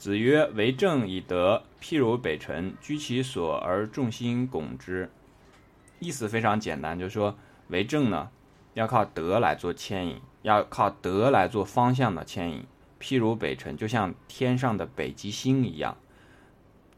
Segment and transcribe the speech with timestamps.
[0.00, 5.10] 子曰：“为政以德，譬如北辰，居其所而众星拱之。”
[6.00, 7.36] 意思非常简单，就是说
[7.68, 8.30] 为政呢，
[8.72, 12.64] 要靠德来做牵引，要靠德来做方向的牵引。
[12.98, 15.94] 譬如北辰，就像天上的北极星一样，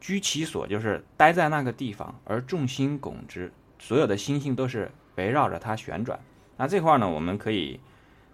[0.00, 6.18] 居其所就是待在那个地方，而众星拱之，所有的星星都是围绕着它旋转。
[6.56, 7.78] 那这块呢，我们可以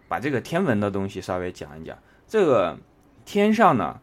[0.08, 1.98] 把这个天文的东西稍微讲一讲。
[2.26, 2.78] 这个
[3.26, 4.00] 天上呢。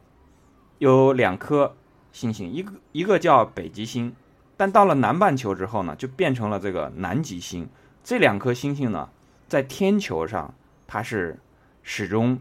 [0.81, 1.75] 有两颗
[2.11, 4.15] 星星，一个一个叫北极星，
[4.57, 7.69] 但到了南半球之后呢，就变成了这个南极星。
[8.04, 9.07] 这两颗星星呢，
[9.47, 10.55] 在天球上，
[10.87, 11.39] 它是
[11.83, 12.39] 始终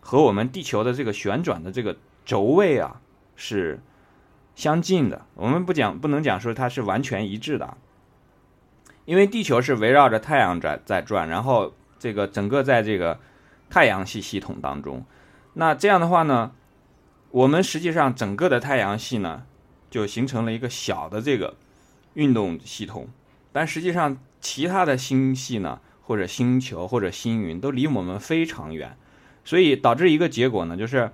[0.00, 3.00] 和我们地球的这个旋转的这个轴位啊
[3.34, 3.80] 是
[4.54, 5.26] 相近的。
[5.34, 7.76] 我们不讲，不能讲说它是完全一致的，
[9.06, 13.18] 因为地球是围绕着太阳在在转，然后这个整个在这个
[13.68, 15.04] 太阳系系统当中，
[15.54, 16.52] 那这样的话呢？
[17.32, 19.44] 我们实际上整个的太阳系呢，
[19.88, 21.54] 就形成了一个小的这个
[22.14, 23.08] 运动系统，
[23.52, 28.96] 但实际上其他的星系呢，或者星球或者星云都离我们非常远，
[29.44, 31.12] 所以导致一个结果呢，就是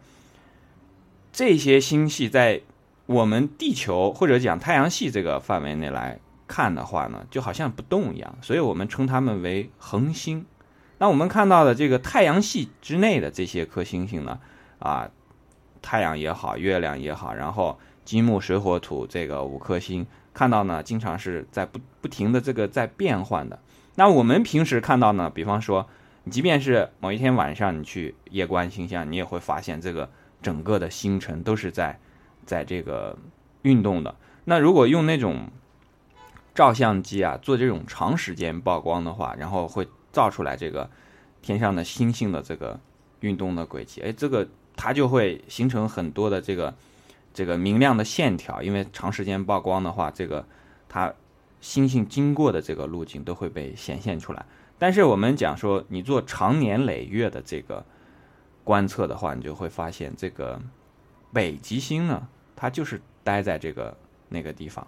[1.33, 2.63] 这些星系在
[3.05, 6.19] 我们地球或者讲太阳系这个范围内来
[6.49, 10.47] 看的话呢，就好像不动一样，所以我们称它们为恒星。
[10.97, 14.41] 那我们看到的这个太阳系之内的这些颗星星呢，
[14.79, 15.11] 啊。
[15.87, 23.57] 太阳也好，月亮也好，然后金木水火土这个五颗星看到呢，经常是在不不停的这个在变换的。
[23.95, 25.87] 那我们平时看到呢，比方说，
[26.29, 30.11] 即便是某一天晚上你去夜观星象，你也会发现这个
[30.43, 31.97] 整个的星辰都是在
[32.45, 33.17] 在这个
[33.63, 34.13] 运动的。
[34.47, 35.49] 那如果用那种
[36.53, 40.91] 照相机啊做这种长时间曝光的话，然后会照出来这个
[41.43, 42.81] 天上的星星的这个
[43.21, 44.49] 运动的轨迹，哎，这个。
[44.77, 46.75] 它就会形成很多的这个
[47.33, 50.47] 这个明亮的线条，因为长时间曝光的话，这个
[50.87, 51.13] 它
[51.63, 54.45] 星星经过的这个路径都会被显现出来。
[54.79, 57.85] 但是我们讲说，你做长年累月的这个
[58.63, 60.61] 观测的话，你就会发现这个
[61.33, 63.97] 北极星呢，它就是待在这个
[64.29, 64.87] 那个地方。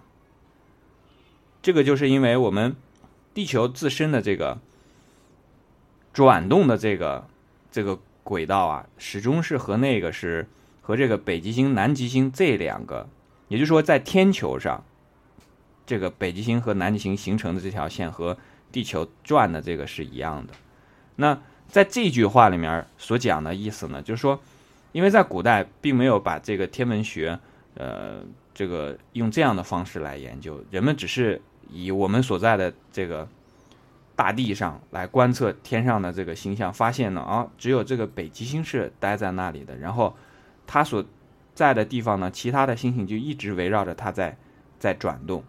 [1.63, 2.75] 这个就是因为我们
[3.33, 4.59] 地球自身的这个
[6.13, 7.27] 转动的这个
[7.71, 7.99] 这个。
[8.29, 10.47] 轨道啊，始终是和那个是
[10.83, 13.09] 和这个北极星、南极星这两个，
[13.47, 14.83] 也就是说，在天球上，
[15.87, 18.37] 这个北极星和南极星形成的这条线和
[18.71, 20.53] 地球转的这个是一样的。
[21.15, 24.39] 那在这句话里面所讲的意思呢，就是说，
[24.91, 27.39] 因为在古代并没有把这个天文学，
[27.73, 28.21] 呃，
[28.53, 31.41] 这个用这样的方式来研究，人们只是
[31.71, 33.27] 以我们所在的这个。
[34.19, 40.13] 大地上来观测天上的这个星象，发现呢啊，只有这个北极星是待在那里的，然后
[40.67, 41.05] 它所
[41.55, 44.37] 在的地方呢，其他的星星就一直围绕着它在
[44.77, 45.45] 在转动。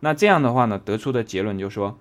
[0.00, 1.96] 那这样的话呢，得出的结论就是说，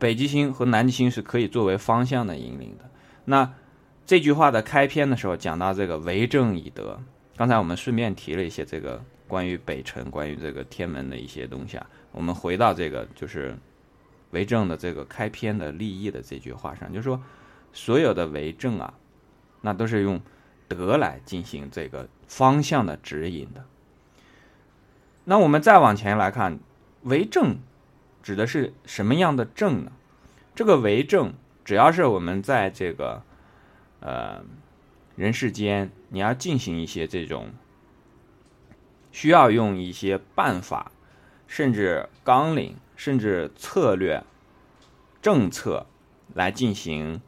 [0.00, 2.90] 北极星和南极星是可以作为方向的引领的。
[3.26, 3.54] 那
[4.04, 7.00] 这句话的开篇的时候讲到这个为政以德，
[7.36, 11.86] 刚才我们顺便提了一些这个关于北辰、关于这个天文的一些东西啊。
[12.12, 13.56] 我们回到这个就是
[14.32, 17.22] 为政的这个开篇的立意的这句话上，就是说，
[17.72, 18.94] 所有的为政啊，
[19.60, 20.20] 那都是用
[20.66, 23.64] 德来进行这个方向的指引的。
[25.24, 26.58] 那我们再往前来看，
[27.02, 27.58] 为政
[28.22, 29.92] 指的是什么样的政呢？
[30.54, 31.34] 这个为政，
[31.64, 33.22] 只要是我们在这个
[34.00, 34.42] 呃
[35.14, 37.50] 人世间，你要进行一些这种
[39.12, 40.90] 需要用一些办法。
[41.50, 44.22] 甚至纲领，甚至策略、
[45.20, 45.84] 政策
[46.32, 47.20] 来进行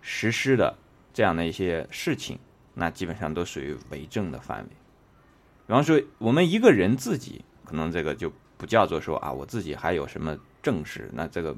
[0.00, 0.76] 实施的
[1.14, 2.40] 这样的一些事情，
[2.74, 4.68] 那基本上都属于为政的范围。
[5.68, 11.56] 比方说，我们一个人自己，可能这个就不叫做说啊，我自己还有什么政事，那这个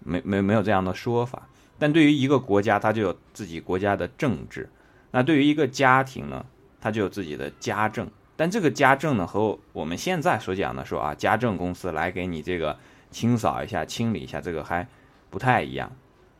[0.00, 1.48] 没没没有这样的说法。
[1.78, 4.64] 但对于一个国家，它就有自己国家的政治；
[5.12, 6.44] 那对于一个家庭呢，
[6.80, 8.10] 它就有自己的家政。
[8.36, 12.76] 但这个家政呢，和我们现在所讲的说啊，家政公司来给你这个
[13.12, 14.86] 清扫一下、清理一下，这个还
[15.30, 15.92] 不太一样。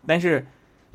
[0.05, 0.44] 但是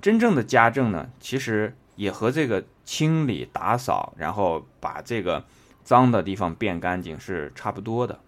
[0.01, 5.45] 真正的家政呢，其实也和这个清理、打扫，然后把这个
[5.85, 8.19] 脏的地方变干净是差不多的。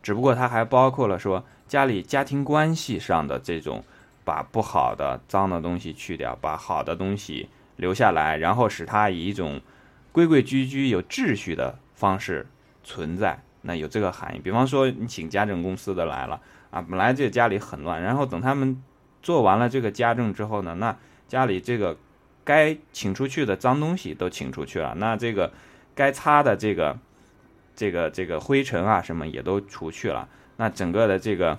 [0.00, 3.82] 只不过它还包括了说家里家庭关系上的这种，
[4.24, 9.60] 把不好的、脏的东西去掉，把好的东西留下来，然后使它以一种
[10.12, 11.80] 规规矩矩、有秩序的。
[11.96, 12.46] 方式
[12.84, 14.38] 存在，那有这个含义。
[14.38, 16.40] 比方说，你请家政公司的来了
[16.70, 18.80] 啊，本来这家里很乱，然后等他们
[19.20, 20.96] 做完了这个家政之后呢，那
[21.26, 21.96] 家里这个
[22.44, 25.52] 该请出去的脏东西都请出去了，那这个
[25.96, 26.96] 该擦的这个
[27.74, 30.28] 这个这个灰尘啊什么也都除去了，
[30.58, 31.58] 那整个的这个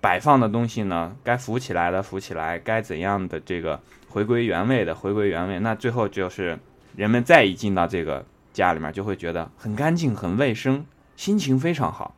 [0.00, 6.58] 摆放的东西呢，该浮起来的浮起来，该怎样的这个回归原位的回归原位，那最后就是
[6.96, 10.84] 人们再一进到这个家里面，就会觉得很干净、很卫生，
[11.16, 12.14] 心情非常好。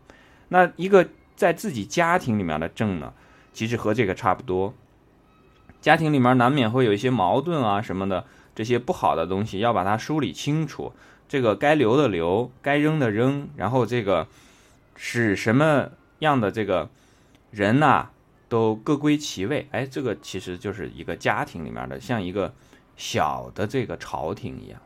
[0.49, 3.13] 那一个在自己家庭里面的正呢，
[3.53, 4.75] 其实和这个差不多。
[5.81, 10.93] 家庭里面难免会有一些矛盾啊什么的，这些不好的东西要把它梳理清楚。
[11.29, 14.27] 这个该留的留，该扔的扔，然后这个
[14.97, 16.91] 使什么样的这个
[17.51, 18.11] 人呐
[18.49, 19.69] 都各归其位。
[19.71, 22.53] 哎，这个其实就是一个家庭里面的，像一个
[22.97, 24.81] 小的这个朝廷一样，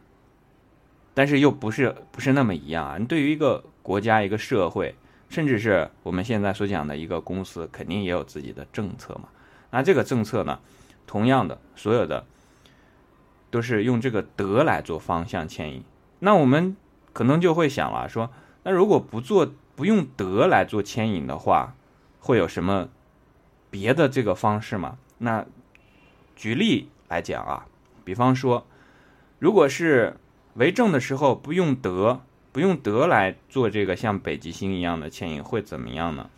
[1.15, 2.97] 但是又不是不是那么一样啊。
[2.99, 4.95] 你对于一个国家、一个社会，
[5.31, 9.29] 甚至是我们现在所讲的一个公司，肯定也有自己的政策嘛。
[9.71, 10.59] 那这个政策呢？
[11.07, 12.25] 同样的，所有的
[13.51, 15.85] 都是用这个德来做方向牵引。
[16.21, 16.77] 那我们
[17.13, 18.31] 可能就会想了，说
[18.63, 21.75] 那如果不做不用德来做牵引的话，
[22.21, 22.89] 会有什么
[23.71, 24.97] 别的这个方式吗？
[25.19, 25.45] 那
[26.35, 27.67] 举例来讲啊，
[28.03, 28.67] 比方说，
[29.39, 30.17] 如果是
[30.55, 32.21] 为政的时候不用德，
[32.53, 36.31] 不用德来做这个像北极星一样的牵引，会怎么样呢？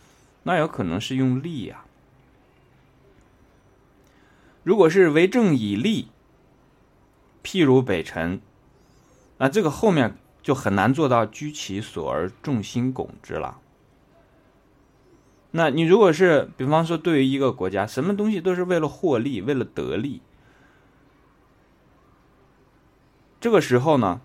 [0.45, 1.85] 那有可能是用力呀。
[4.63, 6.09] 如果是为政以利，
[7.45, 8.41] 譬如北辰，
[9.39, 13.59] 那这个后面就很难做到居其所而众星拱之了。
[15.53, 20.21] 那你如果是比方说对于一个国家，什么东西都是为了获利，为了得利，
[23.41, 24.21] 这个时候呢，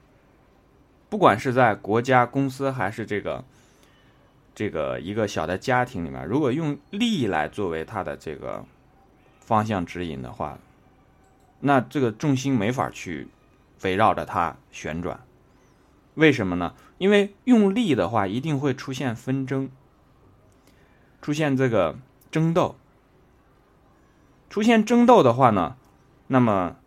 [1.10, 3.44] 不管是在国家、公司还是这个
[4.56, 8.66] 这个一个小的家庭里面，如果用利来作为它的这个。
[9.44, 10.60] 方向指引的话，
[11.60, 13.28] 那这个重心没法去
[13.82, 15.20] 围绕着它旋转。
[16.14, 16.74] 为什么呢？
[17.00, 19.70] 因为用力的话，一定会出现纷争，
[21.22, 21.98] 出现这个
[22.32, 22.78] 争斗。
[24.50, 25.76] 出现争斗的话呢，
[26.28, 26.78] 那么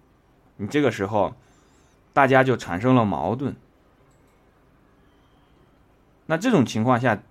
[0.56, 1.34] 你这个时候
[2.14, 3.54] 大家就产生了矛盾。
[6.24, 7.22] 那这种情况下，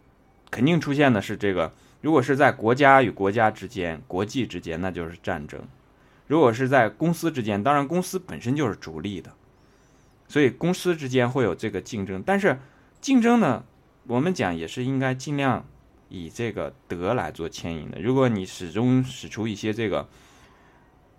[0.51, 1.73] 肯定出现的是这个。
[2.01, 5.61] 如果是在国家与国家之间、国际之间，那就是战争；
[6.27, 9.31] 如果是在公司之间，当然公司本身就是逐利的，
[10.27, 12.21] 所以公司之间会有这个竞争。
[12.23, 12.59] 但是
[12.99, 13.63] 竞争呢，
[14.05, 15.65] 我们讲也是应该尽量
[16.09, 18.01] 以这个德来做牵引的。
[18.01, 20.07] 如果你始终使出一些这个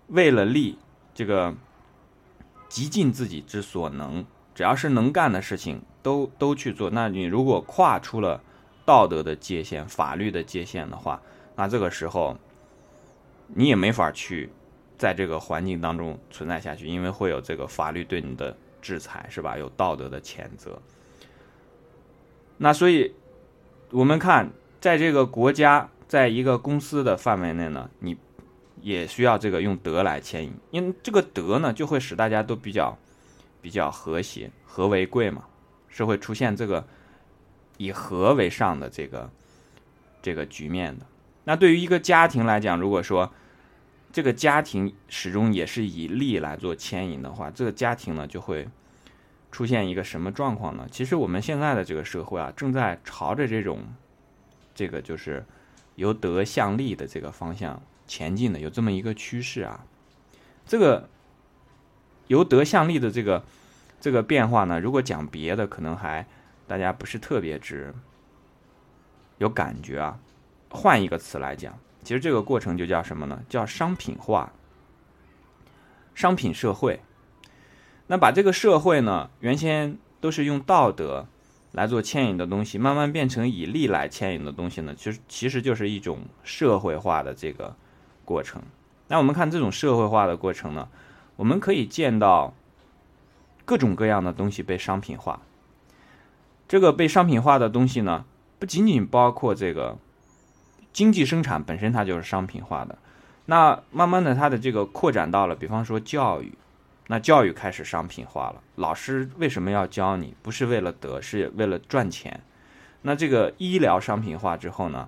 [0.09, 0.77] 为了利，
[1.15, 1.55] 这个
[2.75, 8.41] 极尽自己之所能，只要是能干的事情都都去做，那你如果跨出了。
[8.83, 11.19] 道德的界限、法律的界限的话，
[11.55, 12.37] 那这个时候
[13.47, 14.51] 你也没法去
[14.95, 19.57] 在这个环境当中存在下去，因为会有这个法律对你的制裁，是吧？
[19.57, 20.79] 有道德的谴责。
[22.57, 23.11] 那所以，
[23.89, 28.15] 我们看，在这个国家，在一个公司的范围内呢，你
[28.85, 32.95] 也需要这个用德来牵引，因为这个德呢，就会使大家都比较
[33.61, 35.43] 比较和谐，和为贵嘛，
[35.89, 36.87] 是会出现这个。
[37.77, 39.29] 以和为上的这个
[40.21, 41.05] 这个局面的，
[41.43, 43.29] 那对于一个家庭来讲，如果说
[44.13, 48.65] 这个家庭始终也是以利来做牵引的话，这个家庭呢就会
[49.51, 50.87] 出现一个什么状况呢？
[50.89, 53.79] 其实我们现在的这个社会啊，正在朝着这种
[54.73, 55.45] 这个就是
[55.95, 59.85] 由德向利的这个方向前进的，有这么一个趋势啊。
[60.65, 61.09] 这个
[62.27, 63.43] 由德向利的这个
[63.99, 66.25] 这个变化呢，如果讲别的，可能还。
[66.67, 67.93] 大家不是特别之
[69.37, 70.17] 有感觉啊？
[70.71, 73.43] 换一个词来讲，其实这个过程就叫什么呢？
[73.47, 74.51] 叫商品化、
[76.15, 77.01] 商品社会。
[78.07, 81.27] 那把这个社会呢，原先都是用道德
[81.71, 87.75] 来做牵引的东西，慢慢变成以利来牵引的东西呢，其实其实就是一种社会化的这个
[88.25, 88.61] 过程。
[89.07, 90.89] 那我们看这种社会化的过程呢，
[91.37, 92.53] 我们可以见到
[93.63, 95.39] 各种各样的东西被商品化。
[96.67, 98.25] 这个被商品化的东西呢，
[98.57, 99.97] 不仅仅包括这个
[100.91, 102.97] 经济生产本身，它就是商品化的。
[103.45, 106.57] 那慢慢的，它的这个扩展到了，比方说教育，
[107.07, 108.55] 那教育开始商品化了。
[108.75, 110.33] 老师为什么要教你？
[110.41, 112.41] 不是为了得，是为了赚钱。
[113.03, 115.07] 那这个医疗商品化之后呢？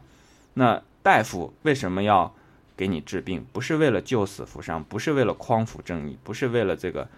[0.53, 2.33] 那大夫为什么要
[2.77, 3.45] 给你治病？
[3.51, 7.09] 不是为了救死扶伤，不是为了匡扶正义，不是为了这个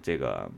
[0.00, 0.48] 这个。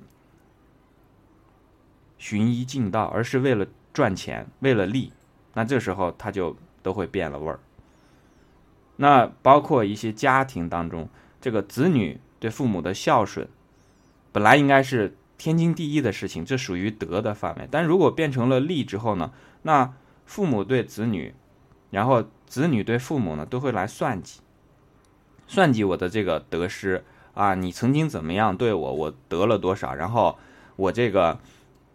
[2.21, 5.13] 寻医尽道，而是为了赚钱，为了利，
[5.55, 7.61] 那这时候他就都会变了味儿。
[8.97, 11.09] 那包括一些家庭当中，
[11.41, 13.49] 这个子女对父母的孝顺，
[14.33, 17.69] 本来应该是天经地义的事情，这属于德的范围。
[17.71, 19.95] 但如果变成了利之后呢，那
[20.27, 21.33] 父母对子女，
[21.93, 24.41] 然后子女对父母呢，都会来算计，
[25.49, 30.39] 算计我的这个得失啊，你曾经怎么样对我，我得了多少，然后
[30.77, 31.41] 我这个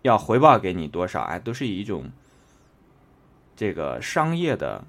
[0.01, 2.11] 要回报给你多少，哎，都是以一种
[3.55, 4.83] 这个商业的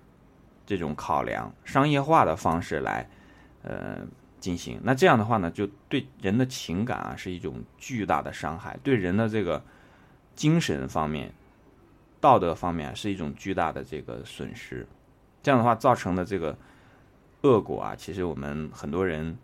[0.66, 3.08] 这种考量、商业化的方式来，
[3.62, 3.98] 呃。
[4.40, 9.64] 进行那这样的话呢，就对人的情感啊是一种巨大的伤害，对人的这个
[10.34, 11.32] 精神方面、
[12.20, 14.86] 道德方面是一种巨大的这个损失。
[15.42, 16.54] 这样的话造成的这个
[17.44, 19.36] 恶果啊，其实我们很多人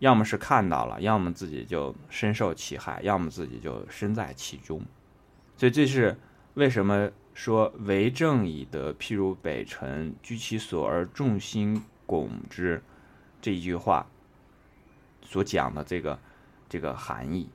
[0.00, 4.82] 要么是看到了，要么自己就深受其害，要么自己就身在其中。
[5.56, 6.16] 所以这是
[6.54, 12.82] 为什么说“为政以德，譬如北辰，居其所而众星拱之”
[13.40, 14.06] 这一句话。
[15.22, 16.18] 所讲的这个
[16.68, 17.48] 这个含义。